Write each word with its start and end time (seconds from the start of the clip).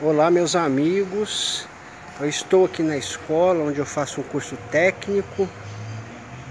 Olá 0.00 0.32
meus 0.32 0.56
amigos, 0.56 1.68
eu 2.18 2.28
estou 2.28 2.64
aqui 2.64 2.82
na 2.82 2.96
escola 2.96 3.62
onde 3.62 3.78
eu 3.78 3.86
faço 3.86 4.20
um 4.20 4.24
curso 4.24 4.56
técnico, 4.68 5.48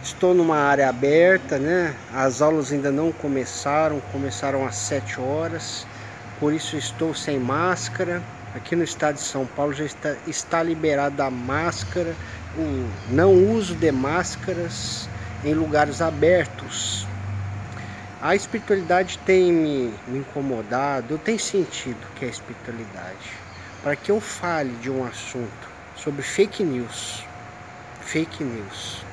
estou 0.02 0.34
numa 0.34 0.56
área 0.56 0.88
aberta, 0.88 1.58
né? 1.58 1.94
As 2.14 2.42
aulas 2.42 2.72
ainda 2.72 2.92
não 2.92 3.12
começaram, 3.12 4.00
começaram 4.14 4.66
às 4.66 4.76
7 4.76 5.20
horas, 5.20 5.86
por 6.40 6.54
isso 6.54 6.78
estou 6.78 7.14
sem 7.14 7.40
máscara. 7.40 8.22
Aqui 8.56 8.74
no 8.74 8.84
estado 8.84 9.16
de 9.16 9.22
São 9.22 9.46
Paulo 9.46 9.74
já 9.74 9.86
está, 9.86 10.16
está 10.28 10.64
liberada 10.64 11.26
a 11.26 11.32
máscara, 11.32 12.16
o 12.56 12.90
não 13.10 13.34
uso 13.34 13.76
de 13.76 13.92
máscaras 13.92 15.10
em 15.44 15.54
lugares 15.54 16.02
abertos. 16.02 17.06
A 18.22 18.36
espiritualidade 18.36 19.18
tem 19.26 19.52
me, 19.52 19.92
incomodado, 20.08 21.16
eu 21.16 21.18
tenho 21.18 21.40
sentido 21.40 21.98
que 22.16 22.24
é 22.24 22.28
espiritualidade 22.28 23.32
para 23.82 23.96
que 23.96 24.12
eu 24.12 24.22
fale 24.22 24.70
de 24.76 24.92
um 24.92 25.04
assunto 25.04 25.72
sobre 25.96 26.22
fake 26.22 26.64
news, 26.64 27.24
fake 28.02 28.44
news, 28.44 29.04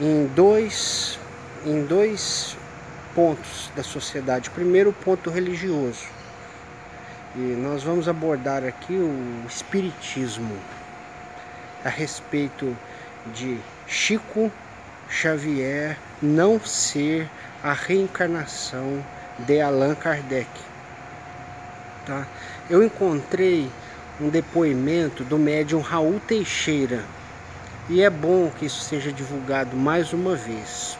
em 0.00 0.26
dois, 0.28 1.18
em 1.66 1.84
dois 1.84 2.56
pontos 3.14 3.70
da 3.76 3.82
sociedade. 3.82 4.48
Primeiro, 4.48 4.88
o 4.88 4.94
ponto 4.94 5.28
religioso. 5.28 6.06
E 7.36 7.38
nós 7.38 7.82
vamos 7.82 8.08
abordar 8.08 8.64
aqui 8.64 8.94
o 8.94 9.44
espiritismo 9.46 10.56
a 11.84 11.90
respeito 11.90 12.74
de 13.34 13.58
Chico 13.86 14.50
Xavier 15.10 15.98
não 16.20 16.60
ser 16.60 17.28
a 17.62 17.72
reencarnação 17.72 19.04
de 19.38 19.60
Allan 19.60 19.94
Kardec. 19.94 20.48
Tá? 22.06 22.26
Eu 22.68 22.82
encontrei 22.82 23.70
um 24.20 24.28
depoimento 24.28 25.22
do 25.24 25.38
médium 25.38 25.80
Raul 25.80 26.20
Teixeira 26.20 27.04
e 27.88 28.02
é 28.02 28.10
bom 28.10 28.50
que 28.50 28.66
isso 28.66 28.80
seja 28.80 29.12
divulgado 29.12 29.76
mais 29.76 30.12
uma 30.12 30.34
vez. 30.34 30.98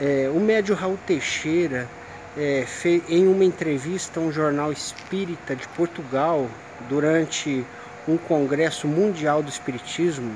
É, 0.00 0.30
o 0.34 0.40
médium 0.40 0.76
Raul 0.76 0.98
Teixeira 1.06 1.88
é, 2.36 2.64
fez, 2.66 3.02
em 3.08 3.26
uma 3.26 3.44
entrevista 3.44 4.20
a 4.20 4.22
um 4.22 4.32
jornal 4.32 4.72
espírita 4.72 5.54
de 5.54 5.68
Portugal 5.68 6.48
durante 6.88 7.64
um 8.08 8.16
congresso 8.16 8.88
mundial 8.88 9.42
do 9.42 9.48
espiritismo, 9.48 10.32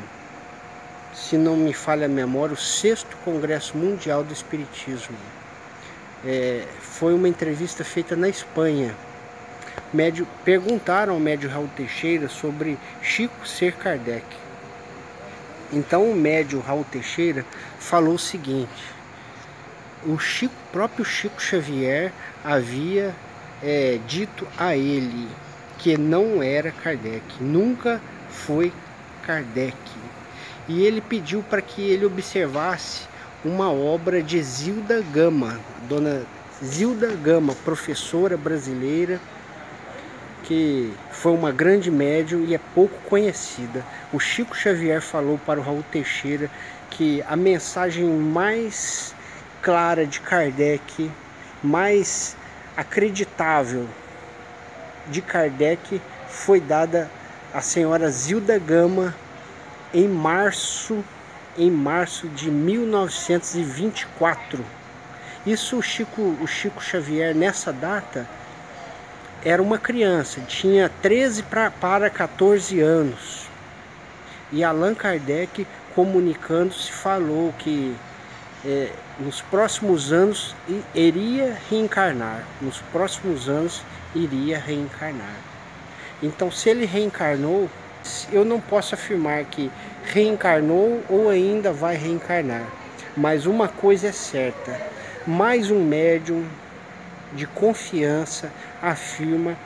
se 1.17 1.39
não 1.39 1.57
me 1.57 1.73
falha 1.73 2.05
a 2.05 2.09
memória, 2.09 2.53
o 2.53 2.59
sexto 2.59 3.17
congresso 3.25 3.77
mundial 3.77 4.23
do 4.23 4.33
espiritismo 4.35 5.17
é, 6.25 6.63
foi 6.79 7.15
uma 7.15 7.27
entrevista 7.27 7.83
feita 7.83 8.15
na 8.15 8.29
Espanha. 8.29 8.95
Médio, 9.93 10.29
perguntaram 10.45 11.15
ao 11.15 11.21
médio 11.21 11.49
Raul 11.49 11.71
Teixeira 11.75 12.29
sobre 12.29 12.79
Chico 13.01 13.49
ser 13.49 13.73
Kardec. 13.73 14.27
Então 15.73 16.11
o 16.11 16.15
médio 16.15 16.61
Raul 16.61 16.85
Teixeira 16.85 17.47
falou 17.79 18.15
o 18.15 18.19
seguinte: 18.19 18.85
o 20.05 20.19
Chico, 20.19 20.55
próprio 20.71 21.05
Chico 21.05 21.41
Xavier 21.41 22.13
havia 22.45 23.15
é, 23.63 23.99
dito 24.07 24.47
a 24.59 24.77
ele 24.77 25.29
que 25.79 25.97
não 25.97 26.43
era 26.43 26.71
Kardec, 26.71 27.25
nunca 27.41 28.01
foi 28.29 28.73
Kardec. 29.25 29.77
E 30.69 30.85
ele 30.85 31.01
pediu 31.01 31.43
para 31.43 31.63
que 31.63 31.83
ele 31.83 32.05
observasse 32.05 33.07
uma 33.45 33.71
obra 33.71 34.23
de 34.23 34.43
Zilda 34.43 35.01
Gama, 35.13 35.61
dona 35.89 36.23
Zilda 36.65 37.15
Gama, 37.23 37.55
professora 37.65 38.37
brasileira, 38.37 39.21
que 40.43 40.93
foi 41.13 41.33
uma 41.33 41.53
grande 41.53 41.91
médium 41.91 42.45
e 42.45 42.55
é 42.55 42.61
pouco 42.75 42.97
conhecida. 43.09 43.85
O 44.13 44.19
Chico 44.19 44.57
Xavier 44.57 45.01
falou 45.01 45.39
para 45.45 45.61
o 45.61 45.63
Raul 45.63 45.85
Teixeira 45.93 46.51
que 46.91 47.23
a 47.29 47.37
mensagem 47.37 48.05
mais 48.05 49.15
clara 49.63 50.07
de 50.07 50.21
Kardec, 50.21 51.11
mais 51.63 52.37
acreditável 52.77 53.87
de 55.09 55.21
Kardec 55.23 56.01
foi 56.29 56.61
dada 56.61 57.11
à 57.53 57.61
senhora 57.61 58.11
Zilda 58.11 58.59
Gama 58.59 59.15
em 59.97 60.07
março 60.07 61.03
em 61.59 61.71
março 61.71 62.29
de 62.29 62.51
1924. 62.51 64.63
Isso 65.47 65.79
o 65.79 65.83
Chico, 65.83 66.37
o 66.39 66.47
Chico 66.47 66.85
Xavier, 66.85 67.35
nessa 67.35 67.73
data, 67.73 68.29
era 69.43 69.63
uma 69.63 69.79
criança, 69.79 70.43
tinha 70.43 70.91
13 71.01 71.45
pra, 71.45 71.71
para 71.71 72.11
14 72.11 72.79
anos. 72.79 73.47
E 74.53 74.63
Allan 74.63 74.95
Kardec, 74.95 75.67
comunicando-se, 75.95 76.93
falou 76.93 77.55
que 77.59 77.97
é, 78.67 78.93
nos 79.19 79.41
próximos 79.41 80.13
anos 80.13 80.55
iria 80.95 81.57
reencarnar. 81.71 82.45
Nos 82.61 82.83
próximos 82.93 83.49
anos 83.49 83.83
iria 84.15 84.59
reencarnar. 84.59 85.37
Então, 86.23 86.51
se 86.51 86.69
ele 86.69 86.85
reencarnou, 86.85 87.71
eu 88.33 88.45
não 88.45 88.61
posso 88.61 88.95
afirmar 88.95 89.45
que 89.45 89.71
reencarnou 90.05 91.03
ou 91.09 91.29
ainda 91.29 91.73
vai 91.73 91.97
reencarnar. 91.97 92.67
Mas 93.17 93.47
uma 93.47 93.69
coisa 93.69 94.09
é 94.09 94.13
certa: 94.13 94.81
mais 95.27 95.71
um 95.71 95.83
médium 95.83 96.45
de 97.33 97.47
confiança 97.47 98.51
afirma 98.83 99.57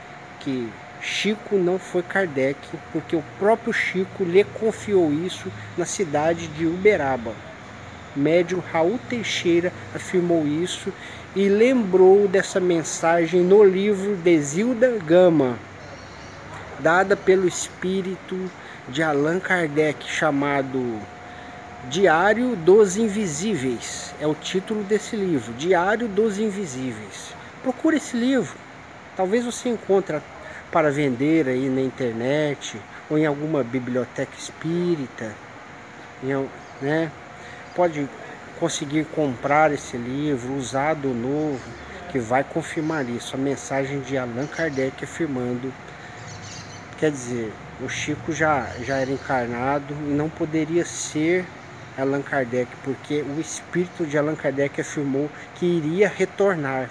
que 0.40 0.68
Chico 1.00 1.56
não 1.56 1.78
foi 1.78 2.02
Kardec, 2.02 2.58
porque 2.92 3.16
o 3.16 3.24
próprio 3.38 3.72
Chico 3.72 4.24
lhe 4.24 4.44
confiou 4.44 5.12
isso 5.12 5.50
na 5.76 5.86
cidade 5.86 6.46
de 6.48 6.66
Uberaba. 6.66 7.32
Médium 8.14 8.60
Raul 8.72 8.98
Teixeira 9.08 9.72
afirmou 9.94 10.46
isso 10.46 10.92
e 11.34 11.48
lembrou 11.48 12.26
dessa 12.26 12.60
mensagem 12.60 13.40
no 13.40 13.62
livro 13.62 14.16
de 14.16 14.40
Zilda 14.40 14.98
Gama, 15.06 15.56
dada 16.82 17.16
pelo 17.16 17.46
espírito 17.46 18.50
de 18.88 19.02
Allan 19.02 19.38
Kardec, 19.38 20.04
chamado 20.08 20.98
Diário 21.88 22.56
dos 22.56 22.96
Invisíveis. 22.96 24.14
É 24.20 24.26
o 24.26 24.34
título 24.34 24.82
desse 24.82 25.16
livro, 25.16 25.52
Diário 25.54 26.08
dos 26.08 26.38
Invisíveis. 26.38 27.34
Procure 27.62 27.96
esse 27.96 28.16
livro. 28.16 28.56
Talvez 29.16 29.44
você 29.44 29.68
encontre 29.68 30.20
para 30.70 30.90
vender 30.90 31.48
aí 31.48 31.68
na 31.68 31.80
internet 31.80 32.80
ou 33.08 33.18
em 33.18 33.26
alguma 33.26 33.62
biblioteca 33.62 34.32
espírita, 34.38 35.32
né? 36.80 37.10
Pode 37.74 38.08
conseguir 38.58 39.04
comprar 39.06 39.72
esse 39.72 39.96
livro 39.96 40.54
usado 40.54 41.08
ou 41.08 41.14
novo 41.14 41.60
que 42.10 42.18
vai 42.18 42.44
confirmar 42.44 43.08
isso. 43.08 43.34
A 43.34 43.38
mensagem 43.38 44.00
de 44.00 44.18
Allan 44.18 44.46
Kardec 44.46 45.04
afirmando 45.04 45.72
Quer 47.00 47.10
dizer, 47.10 47.50
o 47.82 47.88
Chico 47.88 48.30
já, 48.30 48.66
já 48.84 48.98
era 48.98 49.10
encarnado 49.10 49.94
e 50.06 50.12
não 50.12 50.28
poderia 50.28 50.84
ser 50.84 51.46
Allan 51.96 52.20
Kardec, 52.20 52.68
porque 52.84 53.22
o 53.22 53.40
espírito 53.40 54.04
de 54.04 54.18
Allan 54.18 54.36
Kardec 54.36 54.78
afirmou 54.78 55.30
que 55.54 55.64
iria 55.64 56.08
retornar. 56.08 56.90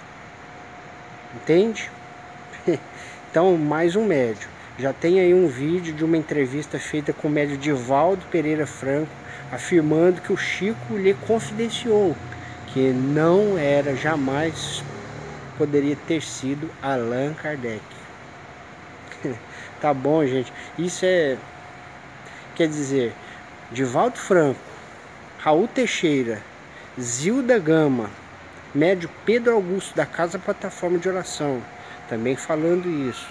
Entende? 1.36 1.88
Então, 3.30 3.56
mais 3.56 3.94
um 3.94 4.04
médio. 4.04 4.48
Já 4.76 4.92
tem 4.92 5.20
aí 5.20 5.32
um 5.32 5.46
vídeo 5.46 5.94
de 5.94 6.04
uma 6.04 6.16
entrevista 6.16 6.80
feita 6.80 7.12
com 7.12 7.28
o 7.28 7.30
médio 7.30 7.56
Divaldo 7.56 8.26
Pereira 8.28 8.66
Franco, 8.66 9.12
afirmando 9.52 10.20
que 10.20 10.32
o 10.32 10.36
Chico 10.36 10.96
lhe 10.96 11.14
confidenciou 11.14 12.16
que 12.72 12.92
não 12.92 13.56
era 13.56 13.94
jamais 13.94 14.82
poderia 15.56 15.96
ter 16.08 16.20
sido 16.22 16.68
Allan 16.82 17.34
Kardec. 17.34 17.80
Tá 19.80 19.94
bom, 19.94 20.24
gente. 20.26 20.52
Isso 20.78 21.04
é. 21.04 21.38
Quer 22.54 22.68
dizer, 22.68 23.14
Divaldo 23.72 24.18
Franco, 24.18 24.60
Raul 25.38 25.66
Teixeira, 25.68 26.42
Zilda 27.00 27.58
Gama, 27.58 28.10
médio 28.74 29.08
Pedro 29.24 29.54
Augusto 29.54 29.96
da 29.96 30.04
Casa 30.04 30.38
Plataforma 30.38 30.98
de 30.98 31.08
Oração, 31.08 31.62
também 32.08 32.36
falando 32.36 32.88
isso. 33.08 33.26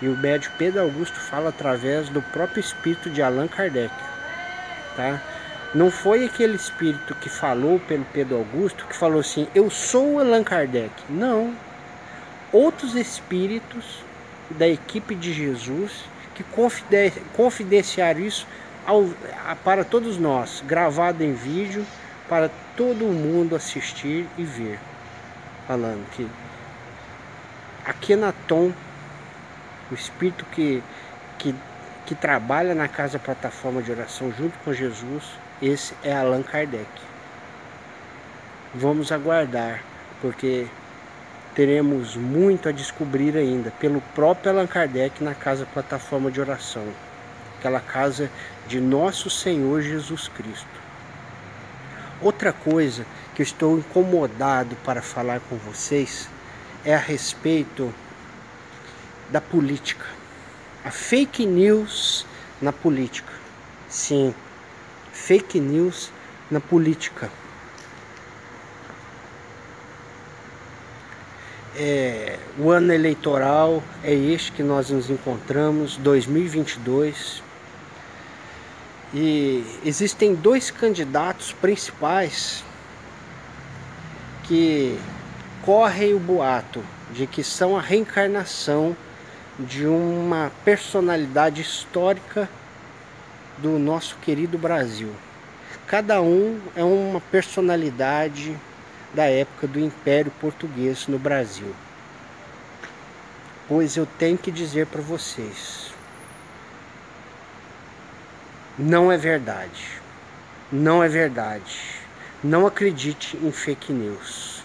E 0.00 0.08
o 0.08 0.16
médio 0.16 0.50
Pedro 0.58 0.82
Augusto 0.82 1.20
fala 1.20 1.50
através 1.50 2.08
do 2.08 2.20
próprio 2.20 2.58
espírito 2.58 3.08
de 3.08 3.22
Allan 3.22 3.46
Kardec. 3.46 3.94
Tá? 4.96 5.20
Não 5.72 5.92
foi 5.92 6.24
aquele 6.24 6.56
espírito 6.56 7.14
que 7.14 7.28
falou 7.28 7.78
pelo 7.78 8.04
Pedro 8.06 8.38
Augusto 8.38 8.84
que 8.86 8.96
falou 8.96 9.20
assim: 9.20 9.46
Eu 9.54 9.70
sou 9.70 10.18
Allan 10.18 10.42
Kardec. 10.42 10.92
Não. 11.08 11.54
Outros 12.52 12.96
espíritos 12.96 14.02
da 14.58 14.68
equipe 14.68 15.14
de 15.14 15.32
Jesus 15.32 16.04
que 16.34 16.44
confidenciar 17.34 18.18
isso 18.18 18.46
ao, 18.86 19.08
para 19.64 19.84
todos 19.84 20.18
nós, 20.18 20.62
gravado 20.66 21.22
em 21.22 21.34
vídeo, 21.34 21.84
para 22.28 22.50
todo 22.76 23.04
mundo 23.04 23.54
assistir 23.54 24.26
e 24.38 24.44
ver. 24.44 24.78
Falando 25.66 26.08
que 26.10 26.26
Akenaton 27.84 28.72
o 29.92 29.94
espírito 29.94 30.44
que, 30.46 30.82
que, 31.38 31.54
que 32.06 32.14
trabalha 32.14 32.74
na 32.74 32.88
casa 32.88 33.18
plataforma 33.18 33.82
de 33.82 33.92
oração 33.92 34.32
junto 34.32 34.58
com 34.60 34.72
Jesus, 34.72 35.24
esse 35.60 35.94
é 36.02 36.14
Allan 36.14 36.42
Kardec. 36.42 36.88
Vamos 38.74 39.12
aguardar, 39.12 39.82
porque 40.22 40.66
teremos 41.54 42.16
muito 42.16 42.68
a 42.68 42.72
descobrir 42.72 43.36
ainda 43.36 43.70
pelo 43.72 44.00
próprio 44.14 44.52
Allan 44.52 44.66
Kardec 44.66 45.22
na 45.22 45.34
casa 45.34 45.66
plataforma 45.66 46.30
de 46.30 46.40
oração, 46.40 46.86
aquela 47.58 47.80
casa 47.80 48.30
de 48.66 48.80
nosso 48.80 49.28
Senhor 49.28 49.82
Jesus 49.82 50.28
Cristo. 50.28 50.82
Outra 52.20 52.52
coisa 52.52 53.04
que 53.34 53.42
eu 53.42 53.44
estou 53.44 53.78
incomodado 53.78 54.76
para 54.84 55.02
falar 55.02 55.40
com 55.40 55.56
vocês 55.56 56.28
é 56.84 56.94
a 56.94 56.98
respeito 56.98 57.92
da 59.30 59.40
política. 59.40 60.06
A 60.84 60.90
fake 60.90 61.44
news 61.46 62.26
na 62.60 62.72
política. 62.72 63.32
Sim, 63.88 64.34
fake 65.12 65.60
news 65.60 66.10
na 66.50 66.60
política. 66.60 67.30
É, 71.74 72.38
o 72.58 72.70
ano 72.70 72.92
eleitoral 72.92 73.82
é 74.04 74.12
este 74.12 74.52
que 74.52 74.62
nós 74.62 74.90
nos 74.90 75.08
encontramos, 75.08 75.96
2022. 75.96 77.42
E 79.14 79.64
existem 79.84 80.34
dois 80.34 80.70
candidatos 80.70 81.52
principais 81.52 82.62
que 84.44 84.98
correm 85.62 86.14
o 86.14 86.18
boato 86.18 86.82
de 87.10 87.26
que 87.26 87.42
são 87.42 87.76
a 87.76 87.80
reencarnação 87.80 88.94
de 89.58 89.86
uma 89.86 90.50
personalidade 90.64 91.62
histórica 91.62 92.48
do 93.58 93.78
nosso 93.78 94.16
querido 94.16 94.58
Brasil. 94.58 95.10
Cada 95.86 96.20
um 96.20 96.58
é 96.74 96.82
uma 96.82 97.20
personalidade 97.20 98.56
da 99.14 99.24
época 99.24 99.66
do 99.66 99.78
Império 99.78 100.32
Português 100.40 101.06
no 101.06 101.18
Brasil. 101.18 101.74
Pois 103.68 103.96
eu 103.96 104.06
tenho 104.18 104.38
que 104.38 104.50
dizer 104.50 104.86
para 104.86 105.00
vocês, 105.00 105.92
não 108.78 109.12
é 109.12 109.16
verdade. 109.16 110.00
Não 110.70 111.02
é 111.02 111.08
verdade. 111.08 112.00
Não 112.42 112.66
acredite 112.66 113.36
em 113.36 113.52
fake 113.52 113.92
news. 113.92 114.62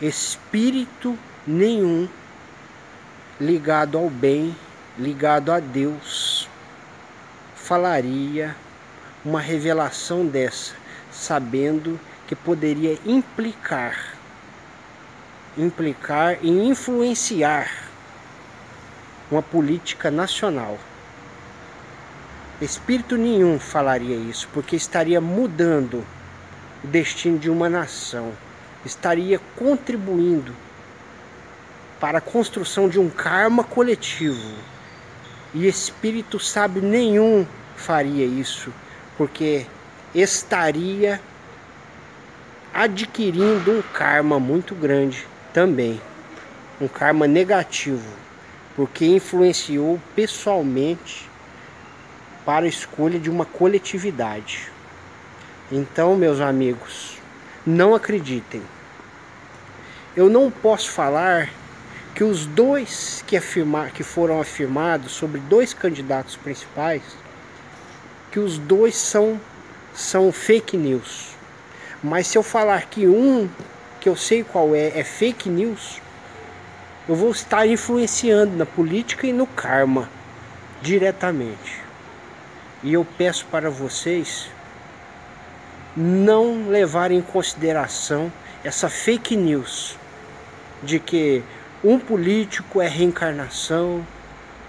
Espírito 0.00 1.18
nenhum 1.46 2.08
ligado 3.40 3.98
ao 3.98 4.08
bem, 4.08 4.54
ligado 4.96 5.50
a 5.50 5.58
Deus, 5.58 6.48
falaria 7.56 8.54
uma 9.24 9.40
revelação 9.40 10.24
dessa, 10.24 10.74
sabendo 11.10 11.98
que 12.26 12.34
poderia 12.34 12.98
implicar, 13.04 14.14
implicar 15.56 16.38
e 16.42 16.48
influenciar 16.48 17.70
uma 19.30 19.42
política 19.42 20.10
nacional. 20.10 20.78
Espírito 22.60 23.16
nenhum 23.16 23.58
falaria 23.58 24.16
isso, 24.16 24.48
porque 24.52 24.76
estaria 24.76 25.20
mudando 25.20 26.04
o 26.82 26.86
destino 26.86 27.38
de 27.38 27.50
uma 27.50 27.68
nação, 27.68 28.32
estaria 28.84 29.40
contribuindo 29.56 30.54
para 32.00 32.18
a 32.18 32.20
construção 32.20 32.88
de 32.88 32.98
um 32.98 33.08
karma 33.08 33.64
coletivo. 33.64 34.52
E 35.52 35.66
espírito 35.66 36.38
sábio 36.38 36.82
nenhum 36.82 37.46
faria 37.76 38.24
isso, 38.24 38.72
porque 39.16 39.66
estaria 40.14 41.20
adquirindo 42.74 43.70
um 43.70 43.80
karma 43.80 44.40
muito 44.40 44.74
grande 44.74 45.24
também, 45.52 46.00
um 46.80 46.88
karma 46.88 47.28
negativo, 47.28 48.12
porque 48.74 49.06
influenciou 49.06 50.00
pessoalmente 50.16 51.30
para 52.44 52.64
a 52.64 52.68
escolha 52.68 53.20
de 53.20 53.30
uma 53.30 53.44
coletividade. 53.44 54.72
Então, 55.70 56.16
meus 56.16 56.40
amigos, 56.40 57.16
não 57.64 57.94
acreditem. 57.94 58.62
Eu 60.16 60.28
não 60.28 60.50
posso 60.50 60.90
falar 60.90 61.50
que 62.12 62.24
os 62.24 62.44
dois 62.44 63.22
que, 63.24 63.36
afirmar, 63.36 63.92
que 63.92 64.02
foram 64.02 64.40
afirmados 64.40 65.12
sobre 65.12 65.40
dois 65.42 65.72
candidatos 65.72 66.34
principais, 66.34 67.02
que 68.32 68.40
os 68.40 68.58
dois 68.58 68.96
são, 68.96 69.40
são 69.94 70.32
fake 70.32 70.76
news. 70.76 71.33
Mas 72.04 72.26
se 72.26 72.36
eu 72.36 72.42
falar 72.42 72.84
que 72.84 73.06
um, 73.08 73.48
que 73.98 74.10
eu 74.10 74.14
sei 74.14 74.44
qual 74.44 74.74
é, 74.74 74.88
é 74.94 75.02
fake 75.02 75.48
news, 75.48 76.02
eu 77.08 77.14
vou 77.14 77.30
estar 77.30 77.66
influenciando 77.66 78.54
na 78.58 78.66
política 78.66 79.26
e 79.26 79.32
no 79.32 79.46
karma 79.46 80.06
diretamente. 80.82 81.80
E 82.82 82.92
eu 82.92 83.06
peço 83.16 83.46
para 83.46 83.70
vocês 83.70 84.50
não 85.96 86.68
levarem 86.68 87.20
em 87.20 87.22
consideração 87.22 88.30
essa 88.62 88.90
fake 88.90 89.34
news 89.34 89.96
de 90.82 90.98
que 90.98 91.42
um 91.82 91.98
político 91.98 92.82
é 92.82 92.86
reencarnação 92.86 94.06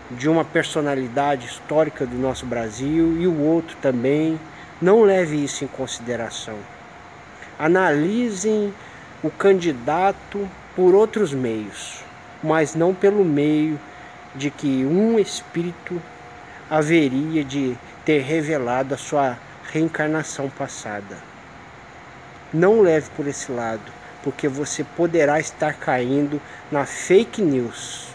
de 0.09 0.29
uma 0.29 0.45
personalidade 0.45 1.47
histórica 1.47 2.05
do 2.05 2.15
nosso 2.15 2.45
Brasil 2.45 3.17
e 3.19 3.27
o 3.27 3.41
outro 3.41 3.75
também. 3.81 4.39
Não 4.81 5.03
leve 5.03 5.43
isso 5.43 5.65
em 5.65 5.67
consideração. 5.67 6.74
Analisem 7.57 8.73
o 9.23 9.29
candidato 9.29 10.49
por 10.75 10.93
outros 10.93 11.33
meios, 11.33 12.03
mas 12.43 12.75
não 12.75 12.93
pelo 12.93 13.23
meio 13.23 13.79
de 14.35 14.49
que 14.49 14.85
um 14.85 15.17
espírito 15.17 16.01
haveria 16.69 17.43
de 17.43 17.77
ter 18.03 18.21
revelado 18.21 18.93
a 18.93 18.97
sua 18.97 19.37
reencarnação 19.71 20.49
passada. 20.49 21.17
Não 22.53 22.81
leve 22.81 23.09
por 23.15 23.27
esse 23.27 23.51
lado 23.51 23.91
porque 24.25 24.47
você 24.47 24.83
poderá 24.83 25.39
estar 25.39 25.75
caindo 25.75 26.41
na 26.71 26.83
fake 26.83 27.43
news. 27.43 28.07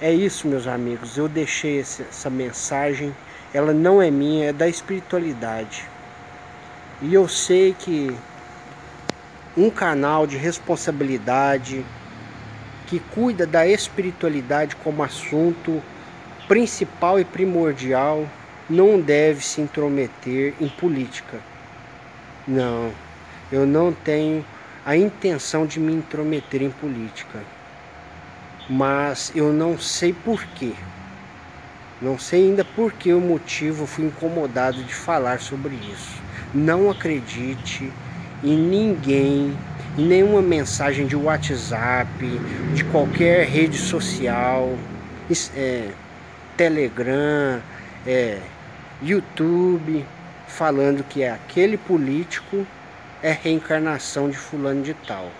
É 0.00 0.10
isso, 0.10 0.48
meus 0.48 0.66
amigos. 0.66 1.18
Eu 1.18 1.28
deixei 1.28 1.80
essa 1.80 2.30
mensagem. 2.30 3.14
Ela 3.52 3.74
não 3.74 4.00
é 4.00 4.10
minha, 4.10 4.48
é 4.48 4.52
da 4.52 4.66
espiritualidade. 4.66 5.84
E 7.00 7.14
eu 7.14 7.28
sei 7.28 7.74
que 7.78 8.12
um 9.56 9.70
canal 9.70 10.26
de 10.26 10.36
responsabilidade 10.36 11.84
que 12.88 12.98
cuida 12.98 13.46
da 13.46 13.64
espiritualidade 13.64 14.74
como 14.74 15.04
assunto 15.04 15.80
principal 16.48 17.20
e 17.20 17.24
primordial 17.24 18.26
não 18.68 19.00
deve 19.00 19.44
se 19.44 19.60
intrometer 19.60 20.54
em 20.60 20.68
política. 20.68 21.38
Não. 22.48 22.90
Eu 23.52 23.64
não 23.64 23.92
tenho 23.92 24.44
a 24.84 24.96
intenção 24.96 25.66
de 25.66 25.78
me 25.78 25.92
intrometer 25.92 26.62
em 26.62 26.70
política. 26.70 27.38
Mas 28.68 29.30
eu 29.36 29.52
não 29.52 29.78
sei 29.78 30.12
porquê. 30.12 30.72
Não 32.02 32.18
sei 32.18 32.46
ainda 32.46 32.64
por 32.64 32.92
que 32.92 33.12
o 33.12 33.20
motivo 33.20 33.86
fui 33.86 34.06
incomodado 34.06 34.82
de 34.82 34.94
falar 34.94 35.38
sobre 35.40 35.74
isso. 35.74 36.27
Não 36.54 36.90
acredite 36.90 37.92
em 38.42 38.56
ninguém, 38.56 39.54
em 39.98 40.06
nenhuma 40.06 40.40
mensagem 40.40 41.06
de 41.06 41.14
WhatsApp, 41.14 42.08
de 42.74 42.84
qualquer 42.84 43.46
rede 43.46 43.76
social, 43.76 44.74
é, 45.54 45.90
Telegram, 46.56 47.60
é, 48.06 48.38
YouTube, 49.02 50.06
falando 50.46 51.04
que 51.04 51.22
aquele 51.22 51.76
político 51.76 52.66
é 53.22 53.30
reencarnação 53.32 54.30
de 54.30 54.38
fulano 54.38 54.82
de 54.82 54.94
tal. 54.94 55.30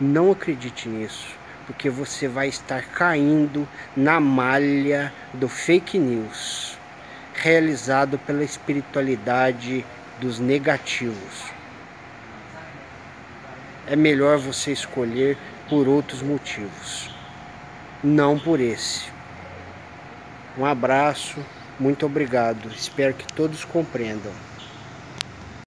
Não 0.00 0.30
acredite 0.30 0.88
nisso, 0.88 1.28
porque 1.66 1.90
você 1.90 2.28
vai 2.28 2.48
estar 2.48 2.82
caindo 2.84 3.66
na 3.96 4.20
malha 4.20 5.12
do 5.32 5.48
fake 5.48 5.98
news, 5.98 6.78
realizado 7.34 8.16
pela 8.18 8.44
espiritualidade 8.44 9.84
dos 10.20 10.38
negativos. 10.38 11.52
É 13.86 13.96
melhor 13.96 14.38
você 14.38 14.72
escolher 14.72 15.36
por 15.68 15.88
outros 15.88 16.22
motivos, 16.22 17.10
não 18.02 18.38
por 18.38 18.60
esse. 18.60 19.12
Um 20.56 20.64
abraço, 20.64 21.38
muito 21.78 22.06
obrigado. 22.06 22.68
Espero 22.68 23.12
que 23.14 23.26
todos 23.32 23.64
compreendam. 23.64 24.32